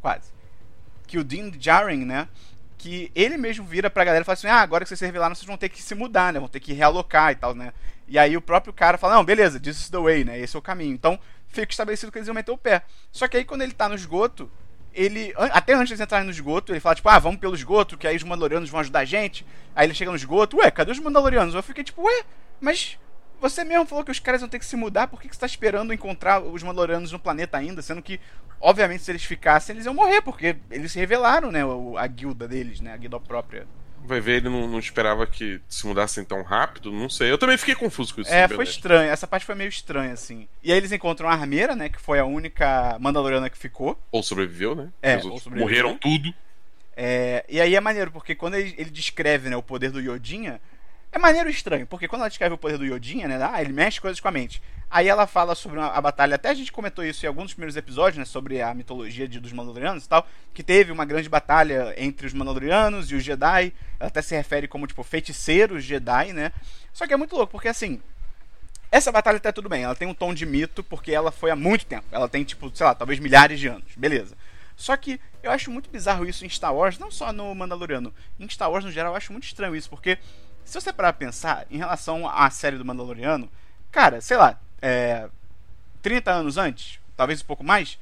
[0.00, 0.30] Quase.
[1.06, 2.28] Que o Dean Djarin, né?
[2.76, 5.34] Que ele mesmo vira pra galera e fala assim: ah, agora que vocês se revelaram,
[5.34, 6.38] vocês vão ter que se mudar, né?
[6.40, 7.72] Vão ter que realocar e tal, né?
[8.06, 10.38] E aí o próprio cara fala: não, beleza, this is the way, né?
[10.38, 10.92] Esse é o caminho.
[10.92, 12.82] Então fica estabelecido que eles iam meter o pé.
[13.12, 14.50] Só que aí quando ele tá no esgoto,
[14.94, 15.32] ele.
[15.36, 18.16] Até antes de entrarem no esgoto, ele fala, tipo, ah, vamos pelo esgoto, que aí
[18.16, 19.44] os Mandalorianos vão ajudar a gente.
[19.74, 21.54] Aí ele chega no esgoto, ué, cadê os Mandalorianos?
[21.54, 22.22] Eu fiquei tipo, ué,
[22.60, 22.98] mas.
[23.40, 25.40] Você mesmo falou que os caras vão ter que se mudar, por que, que você
[25.40, 27.82] tá esperando encontrar os Mandalorianos no planeta ainda?
[27.82, 28.18] Sendo que,
[28.58, 31.60] obviamente, se eles ficassem, eles iam morrer, porque eles se revelaram, né?
[31.98, 32.94] A guilda deles, né?
[32.94, 33.66] A guilda própria.
[34.06, 37.30] Vai ver, ele não, não esperava que se mudassem tão rápido, não sei.
[37.30, 38.32] Eu também fiquei confuso com isso.
[38.32, 39.10] É, foi estranho.
[39.10, 40.46] Essa parte foi meio estranha, assim.
[40.62, 41.88] E aí eles encontram a armeira, né?
[41.88, 43.98] Que foi a única Mandaloriana que ficou.
[44.12, 44.90] Ou sobreviveu, né?
[45.00, 45.58] É, sobreviveu.
[45.58, 46.34] morreram tudo.
[46.94, 50.60] É, e aí é maneiro, porque quando ele, ele descreve né, o poder do Yodinha,
[51.16, 54.00] é maneiro estranho, porque quando ela descreve o poder do Yodinha, né, ah, ele mexe
[54.00, 54.60] coisas com a mente.
[54.90, 57.54] Aí ela fala sobre a, a batalha, até a gente comentou isso em alguns dos
[57.54, 61.28] primeiros episódios, né, sobre a mitologia de, dos Mandalorianos e tal, que teve uma grande
[61.28, 63.72] batalha entre os Mandalorianos e os Jedi.
[63.98, 66.52] Ela até se refere como, tipo, feiticeiros Jedi, né?
[66.92, 68.00] Só que é muito louco, porque assim,
[68.90, 71.56] essa batalha tá tudo bem, ela tem um tom de mito, porque ela foi há
[71.56, 72.06] muito tempo.
[72.12, 73.92] Ela tem, tipo, sei lá, talvez milhares de anos.
[73.96, 74.36] Beleza.
[74.76, 78.14] Só que eu acho muito bizarro isso em Star Wars, não só no Mandaloriano.
[78.38, 80.18] Em Star Wars, no geral, eu acho muito estranho isso, porque
[80.64, 83.50] se você parar pra pensar em relação à série do Mandaloriano,
[83.90, 85.28] cara, sei lá, é,
[86.02, 87.98] 30 anos antes, talvez um pouco mais,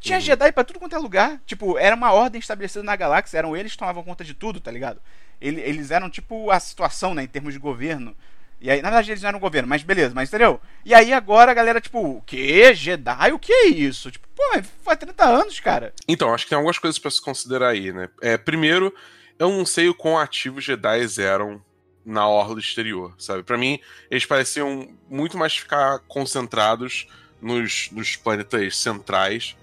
[0.00, 0.24] tinha Uhum.
[0.24, 1.40] Jedi pra tudo quanto é lugar.
[1.46, 4.70] Tipo, era uma ordem estabelecida na galáxia, eram eles que tomavam conta de tudo, tá
[4.70, 5.00] ligado?
[5.40, 8.16] Ele- Eles eram tipo a situação, né, em termos de governo.
[8.60, 10.58] E aí, na verdade, eles não eram governo, mas beleza, mas entendeu?
[10.84, 12.74] E aí agora a galera, tipo, o quê?
[12.74, 13.32] Jedi?
[13.32, 14.10] O que é isso?
[14.10, 14.42] Tipo, pô,
[14.82, 15.92] faz 30 anos, cara.
[16.08, 18.08] Então, acho que tem algumas coisas pra se considerar aí, né?
[18.22, 18.94] É, primeiro,
[19.38, 21.60] eu não sei o quão ativos Jedi eram
[22.06, 23.42] na orla exterior, sabe?
[23.42, 27.08] Pra mim, eles pareciam muito mais ficar concentrados
[27.42, 29.56] nos, nos planetas centrais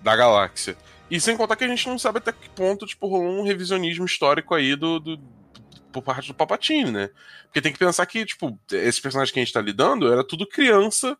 [0.00, 0.76] da galáxia.
[1.10, 4.06] E sem contar que a gente não sabe até que ponto, tipo, rolou um revisionismo
[4.06, 5.20] histórico aí do, do-
[5.92, 7.10] por parte do Palpatine, né?
[7.44, 10.46] Porque tem que pensar que, tipo, esse personagem que a gente tá lidando era tudo
[10.46, 11.18] criança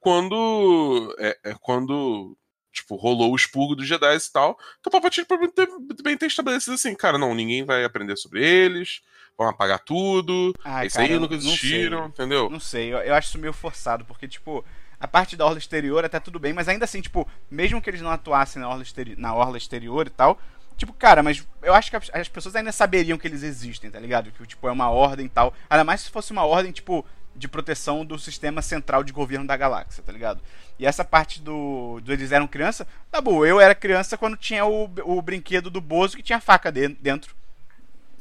[0.00, 1.14] quando.
[1.18, 2.36] É, é quando
[2.72, 4.58] tipo, rolou o expurgo dos Jedi e tal.
[4.80, 9.02] Então o Palpatine provavelmente bem estabelecido assim, cara, não, ninguém vai aprender sobre eles,
[9.42, 12.50] vão apagar tudo, Ai, isso aí nunca não existiram, entendeu?
[12.50, 14.64] Não sei, eu, eu acho isso meio forçado, porque, tipo,
[14.98, 18.00] a parte da orla exterior até tudo bem, mas ainda assim, tipo, mesmo que eles
[18.02, 20.38] não atuassem na orla, exteri na orla exterior e tal,
[20.76, 23.98] tipo, cara, mas eu acho que as, as pessoas ainda saberiam que eles existem, tá
[24.00, 24.30] ligado?
[24.32, 25.52] Que, tipo, é uma ordem e tal.
[25.68, 29.56] Ainda mais se fosse uma ordem, tipo, de proteção do sistema central de governo da
[29.56, 30.40] galáxia, tá ligado?
[30.78, 34.64] E essa parte do, do eles eram criança, tá bom, eu era criança quando tinha
[34.66, 37.34] o, o brinquedo do Bozo que tinha faca de- dentro.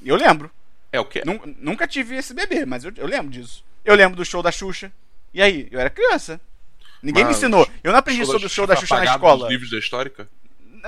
[0.04, 0.50] Eu lembro.
[0.92, 1.22] É o quê?
[1.26, 3.64] Nun- Nunca tive esse bebê, mas eu, eu lembro disso.
[3.86, 4.92] Eu lembro do show da Xuxa.
[5.34, 5.68] E aí?
[5.72, 6.40] Eu era criança.
[7.02, 7.68] Ninguém me Mas ensinou.
[7.84, 9.40] Eu não aprendi sobre o show da Xuxa na escola.
[9.40, 10.30] dos livros da histórica?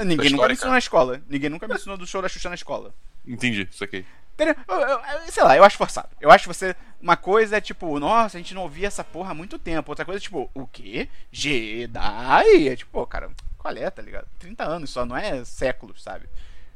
[0.04, 0.54] Ninguém nunca me histórica.
[0.54, 1.22] ensinou na escola.
[1.28, 2.94] Ninguém nunca me ensinou do show da Xuxa na escola.
[3.26, 4.06] Entendi, isso aqui.
[4.38, 4.48] Eu-
[4.80, 6.10] eu- sei lá, eu acho forçado.
[6.20, 6.76] Eu acho que você.
[7.02, 9.92] Uma coisa é tipo, nossa, a gente não ouvia essa porra há muito tempo.
[9.92, 11.08] Outra coisa é tipo, o quê?
[11.32, 12.68] Jedi?
[12.68, 14.28] É tipo, pô, cara, qual é, tá ligado?
[14.40, 16.26] 30 anos só, não é séculos, sabe?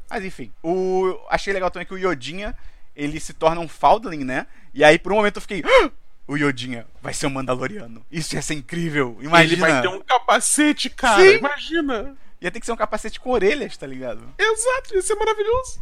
[0.10, 1.18] Mas enfim, o...
[1.30, 2.56] achei legal também que o Yodinha,
[2.98, 4.48] ele se torna um Foundling, né?
[4.74, 5.64] E aí por um momento eu fiquei.
[5.66, 5.90] "Ah!
[6.28, 8.06] O Yodinha vai ser um Mandaloriano.
[8.12, 9.18] Isso ia ser incrível.
[9.22, 9.66] Imagina.
[9.66, 11.22] Ele vai ter um capacete, cara.
[11.22, 11.38] Sim.
[11.38, 12.18] Imagina.
[12.42, 14.22] Ia ter que ser um capacete com orelhas, tá ligado?
[14.38, 15.80] Exato, ia ser maravilhoso.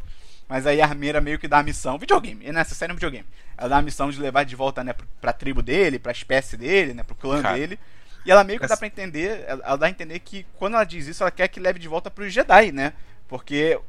[0.48, 1.98] Mas aí a Armeira meio que dá a missão.
[1.98, 3.26] Videogame, nessa série é um videogame.
[3.58, 6.94] Ela dá a missão de levar de volta, né, pra tribo dele, pra espécie dele,
[6.94, 7.80] né, pro clã Cara, dele.
[8.24, 11.08] E ela meio que dá pra entender, ela, dá a entender que quando ela diz
[11.08, 12.94] isso, ela quer que leve de volta pros Jedi, né?
[13.28, 13.80] Porque,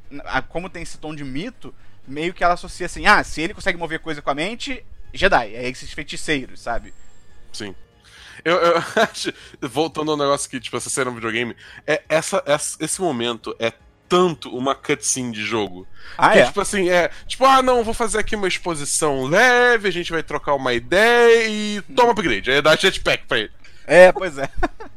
[0.48, 1.74] como tem esse tom de mito,
[2.06, 5.54] meio que ela associa assim, ah, se ele consegue mover coisa com a mente, Jedi.
[5.54, 6.92] É esses feiticeiros, sabe?
[7.52, 7.74] Sim.
[8.44, 9.32] Eu, eu acho.
[9.62, 13.72] Voltando ao negócio que, tipo, essa cena no videogame, é, essa, essa- esse momento é
[14.08, 15.86] tanto uma cutscene de jogo.
[16.16, 16.46] Ah, que, é?
[16.46, 17.10] tipo assim, é.
[17.26, 21.48] Tipo, ah, não, vou fazer aqui uma exposição leve, a gente vai trocar uma ideia
[21.48, 22.50] e toma upgrade.
[22.50, 23.50] Aí dá jetpack pra ele.
[23.84, 24.48] É, pois é.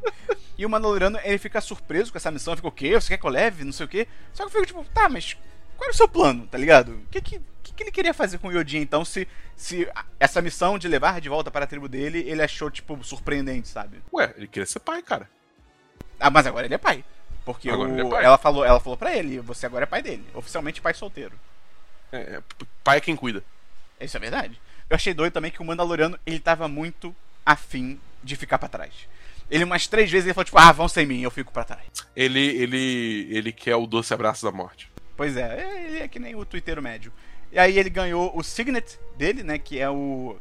[0.57, 2.93] e o Mandaloriano, ele fica surpreso com essa missão, fica o quê?
[2.93, 3.63] Você quer que eu leve?
[3.63, 4.07] Não sei o quê.
[4.33, 5.35] Só que eu fico tipo, tá, mas
[5.79, 6.91] qual era o seu plano, tá ligado?
[6.93, 9.87] O que que, que, que ele queria fazer com o Yodin, então, se, se
[10.19, 14.01] essa missão de levar de volta para a tribo dele, ele achou, tipo, surpreendente, sabe?
[14.13, 15.29] Ué, ele queria ser pai, cara.
[16.19, 17.03] Ah, mas agora ele é pai.
[17.45, 18.25] Porque Agora o- ele é pai.
[18.25, 20.25] ela falou, ela falou pra ele, você agora é pai dele.
[20.33, 21.33] Oficialmente pai solteiro.
[22.11, 22.43] É, é,
[22.83, 23.43] pai é quem cuida.
[23.99, 24.59] Isso é verdade.
[24.89, 27.15] Eu achei doido também que o Mandaloriano, ele tava muito
[27.45, 28.91] afim de ficar pra trás.
[29.49, 31.83] Ele umas três vezes ele falou, tipo, ah, vão sem mim, eu fico pra trás.
[32.15, 34.89] Ele, ele, ele quer o doce abraço da morte.
[35.19, 37.11] Pois é, ele é que nem o twitteiro médio.
[37.51, 40.37] E aí ele ganhou o signet dele, né, que é o...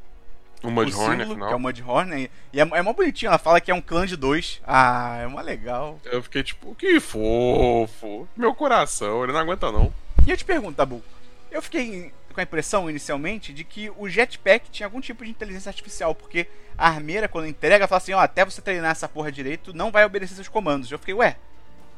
[0.63, 1.49] O o Mudhorn, símbolo, afinal.
[1.49, 3.81] que é o Mudhorn, né, e é, é mó bonitinho, ela fala que é um
[3.81, 4.61] clã de dois.
[4.65, 5.99] Ah, é mó legal.
[6.05, 8.29] Eu fiquei tipo, que fofo.
[8.37, 9.93] Meu coração, ele não aguenta não.
[10.25, 11.03] E eu te pergunto, Tabu,
[11.51, 15.71] eu fiquei com a impressão inicialmente de que o jetpack tinha algum tipo de inteligência
[15.71, 19.75] artificial, porque a armeira, quando entrega, fala assim: ó, até você treinar essa porra direito,
[19.75, 20.89] não vai obedecer seus comandos.
[20.89, 21.37] Eu fiquei, ué,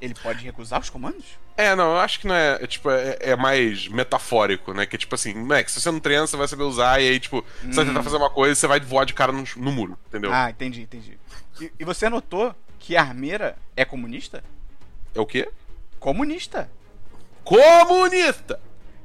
[0.00, 1.24] ele pode recusar os comandos?
[1.56, 4.86] É, não, eu acho que não é, é, tipo, é, é mais metafórico, né?
[4.86, 7.20] Que é tipo assim, Max, se você não treina, você vai saber usar, e aí,
[7.20, 9.72] tipo, você vai tentar fazer uma coisa e você vai voar de cara no, no
[9.72, 10.32] muro, entendeu?
[10.32, 11.18] Ah, entendi, entendi.
[11.60, 14.42] E, e você notou que a armeira é comunista?
[15.14, 15.50] É o quê?
[15.98, 16.70] Comunista.
[17.44, 18.58] Comunista!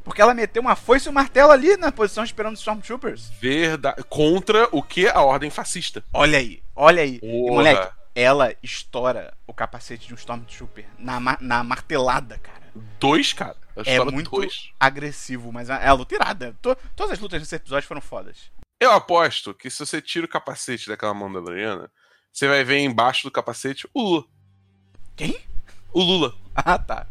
[0.05, 3.31] Porque ela meteu uma foice e um martelo ali na posição esperando os Stormtroopers.
[3.41, 4.03] Verdade.
[4.07, 5.07] Contra o que?
[5.07, 6.03] A ordem fascista.
[6.13, 7.19] Olha aí, olha aí.
[7.23, 12.63] E, moleque, ela estoura o capacete de um Stormtrooper na, ma- na martelada, cara.
[12.99, 13.57] Dois, cara.
[13.85, 14.69] É muito dois.
[14.79, 16.57] agressivo, mas é a luta irada.
[16.61, 18.49] To- todas as lutas nesse episódio foram fodas.
[18.79, 21.91] Eu aposto que se você tira o capacete daquela Mandaloriana,
[22.31, 24.23] você vai ver embaixo do capacete o Lula.
[25.15, 25.37] Quem?
[25.93, 26.33] O Lula.
[26.55, 27.05] Ah, tá.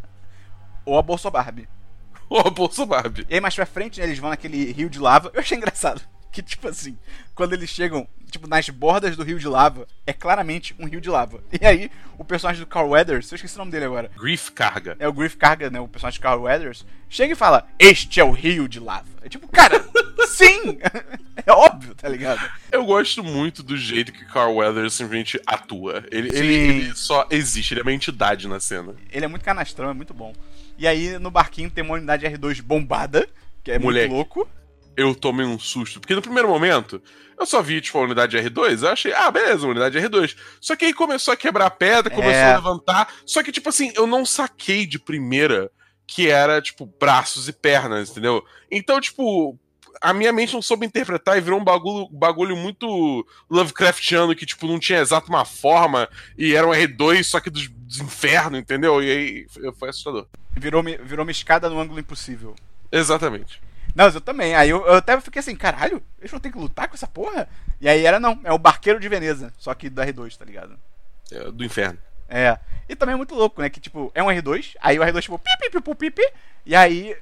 [0.87, 1.69] Ou a Bolsa Barbie.
[2.29, 3.27] Ou a Bolsa Barbie.
[3.29, 5.31] E aí mais pra frente, né, eles vão naquele rio de lava.
[5.35, 6.01] Eu achei engraçado.
[6.35, 6.99] Que, tipo assim,
[7.33, 11.09] quando eles chegam, tipo, nas bordas do rio de lava, é claramente um rio de
[11.09, 11.41] lava.
[11.61, 14.11] E aí, o personagem do Carl Weathers, eu esqueci o nome dele agora.
[14.19, 14.97] Grief Carga.
[14.99, 15.79] É o Griff Carga, né?
[15.79, 16.85] O personagem de Carl Weathers.
[17.09, 19.07] Chega e fala: Este é o rio de lava.
[19.23, 19.85] É tipo, cara,
[20.27, 20.77] sim!
[21.47, 22.45] é óbvio, tá ligado?
[22.73, 26.05] Eu gosto muito do jeito que Carl Weathers simplesmente atua.
[26.11, 28.97] Ele, ele, ele só existe, ele é uma entidade na cena.
[29.13, 30.35] Ele é muito canastrão, é muito bom.
[30.77, 33.29] E aí, no barquinho, tem uma unidade R2 bombada,
[33.63, 34.09] que é Moleque.
[34.09, 34.49] muito louco.
[34.97, 37.03] Eu tomei um susto, porque no primeiro momento
[37.39, 40.37] eu só vi, tipo, a unidade R2, eu achei, ah, beleza, unidade R2.
[40.61, 42.53] Só que aí começou a quebrar pedra, começou É.
[42.53, 43.13] a levantar.
[43.27, 45.71] Só que, tipo assim, eu não saquei de primeira
[46.07, 48.45] que era, tipo, braços e pernas, entendeu?
[48.71, 49.59] Então, tipo,
[50.01, 54.67] a minha mente não soube interpretar e virou um bagulho, bagulho muito Lovecraftiano, que, tipo,
[54.67, 59.03] não tinha exato uma forma e era um R2, só que dos, dos infernos, entendeu?
[59.03, 59.47] E aí
[59.79, 60.27] foi, assustador.
[60.57, 62.55] Virou, virou uma escada no ângulo impossível.
[62.93, 63.61] Exatamente.
[63.95, 64.55] Não, mas eu também.
[64.55, 67.49] Aí eu, eu até fiquei assim, caralho, eles vão ter que lutar com essa porra?
[67.81, 70.79] E aí era não, é o barqueiro de Veneza, só que do R2, tá ligado?
[71.31, 71.99] É, do inferno.
[72.29, 72.59] É.
[72.89, 73.71] E também é muito louco, né?
[73.71, 76.33] Que tipo, é um R2, aí o R2 tipo, pi, pi, pi, pi, pi, pi,
[76.67, 77.17] e aí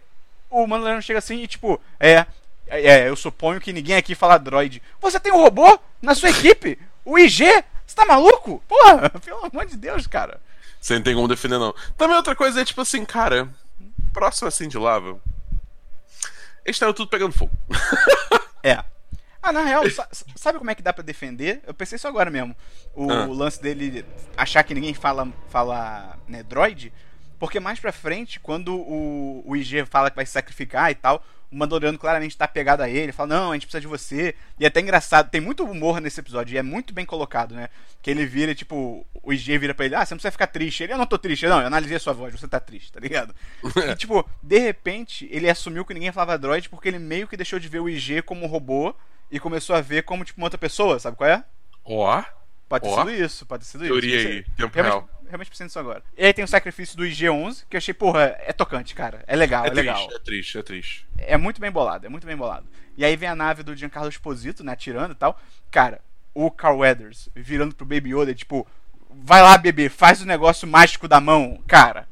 [0.48, 2.26] o Mandaloriano chega assim e tipo, é,
[2.66, 4.82] é, eu suponho que ninguém aqui fala droid.
[5.00, 6.78] Você tem um robô na sua equipe?
[7.04, 7.44] O IG?
[7.86, 8.62] Você tá maluco?
[8.68, 10.40] Porra, pelo amor de Deus, cara.
[10.80, 11.74] Você não tem como defender, não.
[11.96, 13.48] Também outra coisa é, tipo assim, cara,
[14.12, 15.20] próximo assim de lava.
[16.64, 17.52] Eles estavam tudo pegando fogo.
[18.64, 18.84] É.
[19.42, 21.60] Ah, na real, sa- sabe como é que dá pra defender?
[21.66, 22.54] Eu pensei isso agora mesmo.
[22.94, 23.26] O Ah.
[23.26, 24.04] lance dele
[24.36, 26.92] achar que ninguém fala, fala né, droid.
[27.40, 31.24] Porque mais pra frente, quando o, o IG fala que vai se sacrificar e tal,
[31.52, 34.34] o Mandaloriano claramente tá pegado a ele, fala, não, a gente precisa de você.
[34.58, 37.68] E é até engraçado, tem muito humor nesse episódio, e é muito bem colocado, né?
[38.00, 40.82] Que ele vira, tipo, o IG vira pra ele, ah, você não precisa ficar triste.
[40.82, 42.98] Ele, eu não tô triste, não, eu analisei a sua voz, você tá triste, tá
[42.98, 43.34] ligado?
[43.92, 47.58] E, tipo, de repente, ele assumiu que ninguém falava droid porque ele meio que deixou
[47.58, 48.94] de ver o IG como um robô
[49.30, 51.44] e começou a ver como, tipo, uma outra pessoa, sabe qual é?
[51.84, 52.22] Ó,
[52.72, 54.28] Pode ter sido isso, pode ter sido teoria isso.
[54.28, 55.08] aí, tempo real.
[55.32, 56.02] Realmente pensando nisso agora.
[56.16, 59.24] E aí tem o sacrifício do IG-11, que eu achei, porra, é tocante, cara.
[59.26, 59.96] É legal, é, É legal.
[59.96, 61.08] triste, é triste, é triste.
[61.18, 62.66] É muito bem bolado, é muito bem bolado.
[62.96, 65.40] E aí vem a nave do Giancarlo Esposito, né, atirando e tal.
[65.70, 66.00] Cara,
[66.34, 68.66] o Carl Weathers virando pro Baby Yoda, tipo,
[69.10, 71.62] vai lá, bebê, faz o negócio mágico da mão.
[71.66, 72.06] Cara,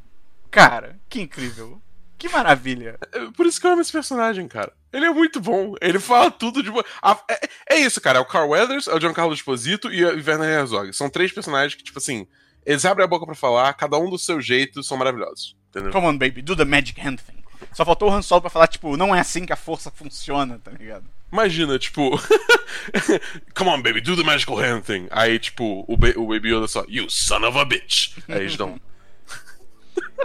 [0.51, 1.81] cara, que incrível.
[2.19, 2.99] Que maravilha.
[3.13, 4.73] É por isso que eu amo esse personagem, cara.
[4.93, 5.75] Ele é muito bom.
[5.81, 6.85] Ele fala tudo de boa.
[7.31, 8.19] É, é isso, cara.
[8.19, 10.93] É o Carl Weathers, é o Giancarlo Esposito e o Werner Herzog.
[10.93, 12.27] São três personagens que, tipo assim,
[12.71, 15.57] eles abrem a boca pra falar, cada um do seu jeito, são maravilhosos.
[15.71, 15.91] Entendeu?
[15.91, 17.43] Come on, baby, do the magic hand thing.
[17.73, 20.59] Só faltou o Han Solo pra falar, tipo, não é assim que a força funciona,
[20.63, 21.05] tá ligado?
[21.33, 22.11] Imagina, tipo.
[23.55, 25.09] Come on, baby, do the magical hand thing.
[25.11, 28.19] Aí, tipo, o, o Baby Yoda só, you son of a bitch.
[28.29, 28.81] Aí eles dão.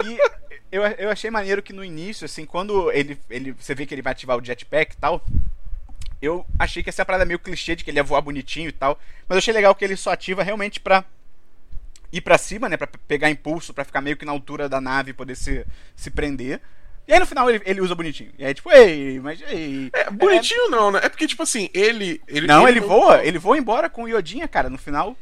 [0.04, 0.18] E
[0.70, 3.52] eu, eu achei maneiro que no início, assim, quando ele, ele.
[3.52, 5.24] Você vê que ele vai ativar o jetpack e tal.
[6.20, 8.98] Eu achei que essa parada meio clichê de que ele ia voar bonitinho e tal.
[9.26, 11.04] Mas eu achei legal que ele só ativa realmente pra
[12.12, 12.76] ir pra cima, né?
[12.76, 15.66] Pra pe- pegar impulso, pra ficar meio que na altura da nave e poder se,
[15.94, 16.60] se prender.
[17.08, 18.32] E aí no final ele, ele usa bonitinho.
[18.38, 19.90] E aí, tipo, ei, mas ei.
[19.92, 21.00] É, bonitinho não, né?
[21.04, 22.20] É porque, tipo assim, ele.
[22.26, 25.16] ele Não, ele, voa, ele voa embora com o Yodinha, cara, no final.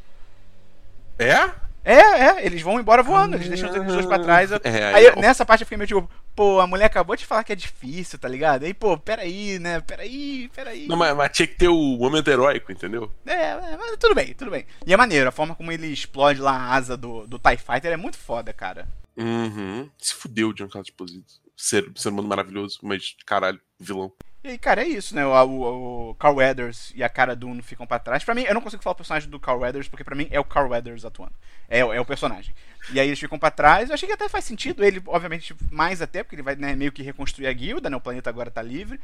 [1.18, 1.50] É?
[1.84, 4.50] É, é, eles vão embora voando, eles deixam os dois pra trás.
[4.50, 7.26] Eu- É, aí, aí- nessa parte eu fiquei meio tipo, pô, a mulher acabou de
[7.26, 8.64] falar que é difícil, tá ligado?
[8.64, 9.80] Aí, pô, peraí, né?
[9.80, 10.86] Peraí, peraí.
[10.86, 13.12] Não, mas, mas tinha que ter o momento heróico, entendeu?
[13.26, 14.64] É, é, mas tudo bem, tudo bem.
[14.86, 17.92] E é maneiro, a forma como ele explode lá a asa do, do TIE Fighter
[17.92, 18.88] é muito foda, cara.
[19.16, 19.88] Uhum.
[19.98, 21.34] Se fudeu o Giancarlo Esposito.
[21.56, 24.10] Ser, ser humano maravilhoso, mas caralho, vilão.
[24.44, 25.24] E aí, cara, é isso, né?
[25.24, 28.22] O, o, o Carl Weathers e a cara do Uno ficam pra trás.
[28.22, 30.38] Pra mim, eu não consigo falar o personagem do Carl Weathers, porque pra mim é
[30.38, 31.32] o Carl Weathers atuando.
[31.66, 32.54] É, é o personagem.
[32.92, 33.88] E aí eles ficam pra trás.
[33.88, 34.84] Eu achei que até faz sentido.
[34.84, 37.96] Ele, obviamente, mais até, porque ele vai né, meio que reconstruir a guilda, né?
[37.96, 39.00] O planeta agora tá livre.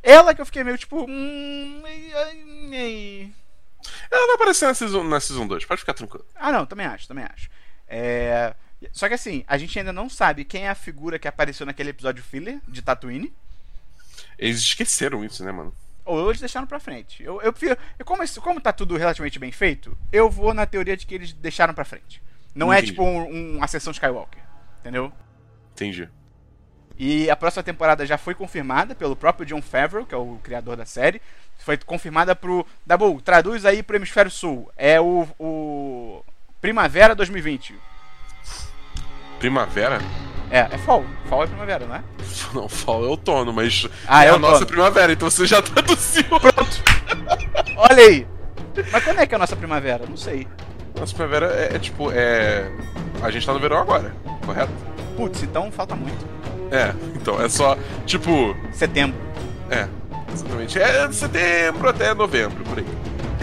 [0.00, 1.06] Ela que eu fiquei meio tipo.
[1.10, 1.82] Hum,
[2.72, 3.32] ei.
[4.12, 6.24] Ela vai aparecer na Season, na season 2, pode ficar tranquilo.
[6.36, 7.50] Ah, não, também acho, também acho.
[7.88, 8.54] É...
[8.92, 11.90] Só que assim, a gente ainda não sabe quem é a figura que apareceu naquele
[11.90, 13.34] episódio filler de Tatooine.
[14.44, 15.72] Eles esqueceram isso, né, mano?
[16.04, 17.22] Ou eles deixaram pra frente.
[17.22, 17.78] Eu, eu prefiro.
[18.04, 21.72] como, como tá tudo relativamente bem feito, eu vou na teoria de que eles deixaram
[21.72, 22.22] pra frente.
[22.54, 22.92] Não é Entendi.
[22.92, 24.42] tipo um, um Ascensão Skywalker.
[24.80, 25.10] Entendeu?
[25.72, 26.10] Entendi.
[26.98, 30.76] E a próxima temporada já foi confirmada pelo próprio John Favreau, que é o criador
[30.76, 31.22] da série.
[31.56, 32.66] Foi confirmada pro.
[32.84, 34.70] Dabu, traduz aí pro Hemisfério Sul.
[34.76, 35.26] É o.
[35.38, 36.22] o
[36.60, 37.74] Primavera 2020.
[39.38, 40.00] Primavera?
[40.50, 41.04] É, é Fall.
[41.28, 42.02] Fall é primavera, não é?
[42.54, 44.52] Não, Fall é outono, mas Ah, é a outono.
[44.52, 46.24] nossa primavera, então você já traduziu.
[46.24, 46.82] Pronto.
[47.76, 48.26] Olha aí.
[48.92, 50.04] Mas quando é que é a nossa primavera?
[50.08, 50.46] Não sei.
[50.98, 52.70] Nossa primavera é, é tipo, é.
[53.22, 54.12] A gente tá no verão agora,
[54.44, 54.72] correto?
[55.16, 56.24] Putz, então falta muito.
[56.70, 57.76] É, então é só,
[58.06, 58.56] tipo.
[58.72, 59.16] Setembro.
[59.70, 59.86] É,
[60.32, 60.78] exatamente.
[60.80, 62.86] É setembro até novembro, por aí.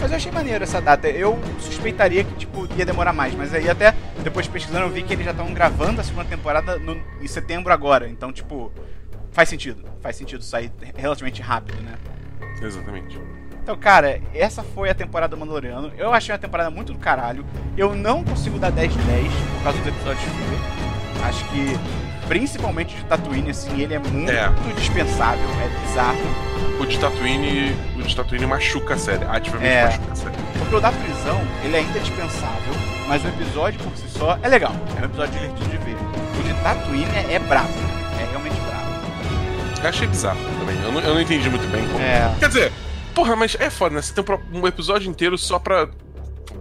[0.01, 1.07] Mas eu achei maneiro essa data.
[1.09, 3.33] Eu suspeitaria que, tipo, ia demorar mais.
[3.35, 6.77] Mas aí até, depois pesquisando, eu vi que eles já estão gravando a segunda temporada
[6.77, 8.07] no- em setembro agora.
[8.07, 8.71] Então, tipo,
[9.31, 9.83] faz sentido.
[10.01, 11.93] Faz sentido sair relativamente rápido, né?
[12.61, 13.19] Exatamente.
[13.63, 15.91] Então, cara, essa foi a temporada do Mandaloriano.
[15.97, 17.45] Eu achei uma temporada muito do caralho.
[17.77, 21.27] Eu não consigo dar 10 de 10 por causa dos episódios filler.
[21.27, 21.79] Acho que,
[22.31, 24.49] principalmente de Tatooine, assim, ele é muito É.
[24.79, 25.43] dispensável.
[25.61, 26.17] É bizarro.
[26.79, 27.75] O de Tatooine.
[27.99, 29.25] O de Tatooine machuca a série.
[29.25, 29.83] Ativamente É.
[29.87, 30.35] machuca a série.
[30.57, 32.73] Porque o da prisão, ele ainda é dispensável,
[33.09, 34.71] mas o episódio por si só é legal.
[34.97, 35.97] É um episódio divertido de ver.
[36.39, 37.67] O de Tatooine é, é brabo.
[38.17, 39.81] É realmente brabo.
[39.83, 40.81] Eu achei bizarro também.
[40.85, 42.01] Eu não, eu não entendi muito bem como.
[42.01, 42.33] É.
[42.39, 42.71] Quer dizer,
[43.13, 44.01] porra, mas é foda, né?
[44.01, 45.89] Você tem um episódio inteiro só pra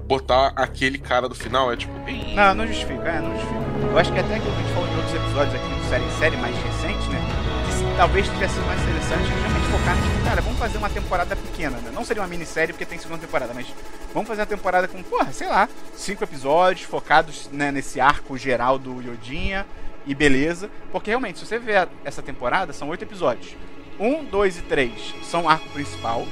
[0.06, 1.72] botar aquele cara do final.
[1.72, 1.92] É tipo.
[2.34, 3.60] Não, não justifica, é, não justifica.
[3.90, 6.10] Eu acho que até que a gente falou em outros episódios aqui do série em
[6.18, 7.20] série mais recente, né?
[7.66, 11.36] Que talvez tivesse sido mais interessante realmente focar no tipo, cara, vamos fazer uma temporada
[11.36, 11.90] pequena, né?
[11.92, 13.66] Não seria uma minissérie porque tem segunda temporada, mas
[14.12, 18.78] vamos fazer uma temporada com, porra, sei lá, cinco episódios focados né, nesse arco geral
[18.78, 19.66] do Yodinha
[20.06, 20.70] e beleza.
[20.92, 23.54] Porque realmente, se você ver essa temporada, são oito episódios.
[23.98, 26.26] Um, dois e três são o arco principal.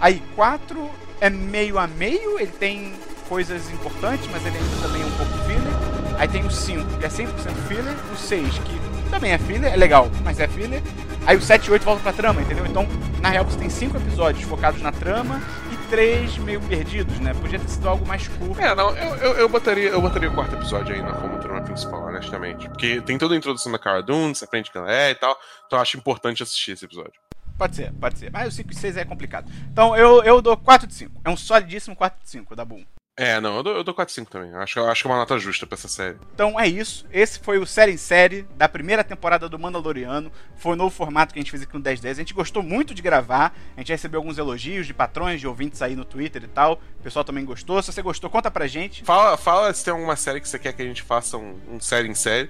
[0.00, 2.94] Aí quatro é meio a meio, ele tem
[3.28, 6.18] coisas importantes, mas ele ainda também é um pouco filler.
[6.18, 7.26] Aí tem o 5, que é 100%
[7.68, 7.94] filler.
[8.12, 10.82] O 6, que também é filler, é legal, mas é filler.
[11.26, 12.66] Aí o 7 e 8 voltam pra trama, entendeu?
[12.66, 12.86] Então,
[13.22, 15.40] na real, você tem 5 episódios focados na trama
[15.72, 17.32] e 3 meio perdidos, né?
[17.32, 18.60] Podia ter sido algo mais curto.
[18.60, 21.62] É, não, eu, eu, eu botaria, eu botaria o quarto episódio aí na como trama
[21.62, 22.68] principal, honestamente.
[22.68, 25.34] Porque tem toda a introdução da Cara Dune, você aprende quem ela é e tal.
[25.66, 27.14] Então eu acho importante assistir esse episódio.
[27.56, 28.30] Pode ser, pode ser.
[28.32, 29.50] Mas o 5 e 6 é complicado.
[29.72, 31.20] Então, eu, eu dou 4 de 5.
[31.24, 32.84] É um solidíssimo 4 de 5 da Boom.
[33.16, 34.50] É, não, eu dou, eu dou 4-5 também.
[34.50, 36.16] Eu Acho, acho que é uma nota justa pra essa série.
[36.34, 37.06] Então é isso.
[37.12, 40.32] Esse foi o série em série da primeira temporada do Mandaloriano.
[40.56, 42.18] Foi o novo formato que a gente fez aqui no 1010.
[42.18, 43.54] A gente gostou muito de gravar.
[43.76, 46.80] A gente recebeu alguns elogios de patrões, de ouvintes aí no Twitter e tal.
[46.98, 47.80] O pessoal também gostou.
[47.80, 49.04] Se você gostou, conta pra gente.
[49.04, 51.80] Fala, fala se tem alguma série que você quer que a gente faça um, um
[51.80, 52.48] série em série.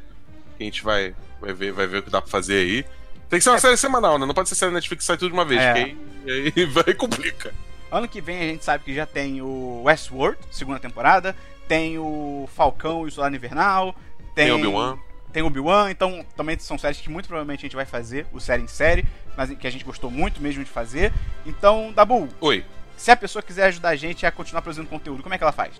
[0.57, 2.87] Que a gente vai, vai, ver, vai ver o que dá pra fazer aí.
[3.35, 4.25] Tem que ser uma série semanal, né?
[4.27, 5.73] Não pode ser série Netflix que sai tudo de uma vez, É.
[5.75, 5.97] porque
[6.31, 7.53] aí, aí vai complica.
[7.91, 11.35] Ano que vem a gente sabe que já tem o Westworld, segunda temporada.
[11.67, 13.93] Tem o Falcão e o Soldado Invernal.
[14.37, 14.99] Tem, Tem Obi-Wan.
[15.33, 15.91] Tem o Obi-Wan.
[15.91, 19.05] Então também são séries que muito provavelmente a gente vai fazer, o série em série.
[19.37, 21.13] Mas que a gente gostou muito mesmo de fazer.
[21.45, 22.65] Então, Dabu, Oi.
[22.97, 25.51] se a pessoa quiser ajudar a gente a continuar produzindo conteúdo, como é que ela
[25.53, 25.73] faz?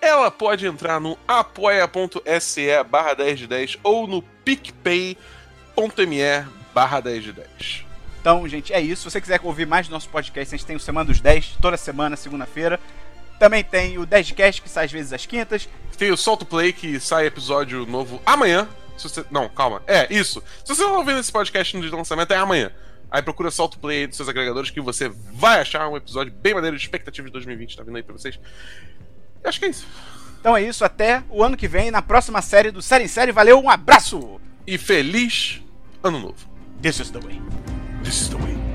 [0.00, 5.24] Ela pode entrar no apoia.se barra 10 de 10 ou no picpay.me
[6.74, 7.86] barra 10 de 10.
[8.20, 9.02] Então, gente, é isso.
[9.02, 11.58] Se você quiser ouvir mais do nosso podcast, a gente tem o Semana dos 10,
[11.60, 12.80] toda semana, segunda-feira.
[13.38, 15.68] Também tem o 10 de Cast, que sai às vezes às quintas.
[15.96, 18.68] Tem o Solto Play, que sai episódio novo amanhã.
[18.96, 19.24] Se você...
[19.30, 19.82] Não, calma.
[19.86, 20.42] É, isso.
[20.64, 22.72] Se você não ouvindo esse podcast no dia de lançamento, é amanhã.
[23.10, 26.54] Aí procura Solto Play aí dos seus agregadores que você vai achar um episódio bem
[26.54, 27.76] maneiro de expectativa de 2020.
[27.76, 28.38] Tá vindo aí pra vocês.
[29.42, 29.86] Eu acho que é isso.
[30.40, 33.32] Então é isso, até o ano que vem, na próxima série do Série em Série.
[33.32, 34.40] Valeu, um abraço!
[34.66, 35.60] E feliz
[36.02, 36.53] ano novo.
[36.80, 37.40] This is the way.
[38.02, 38.73] This is the way.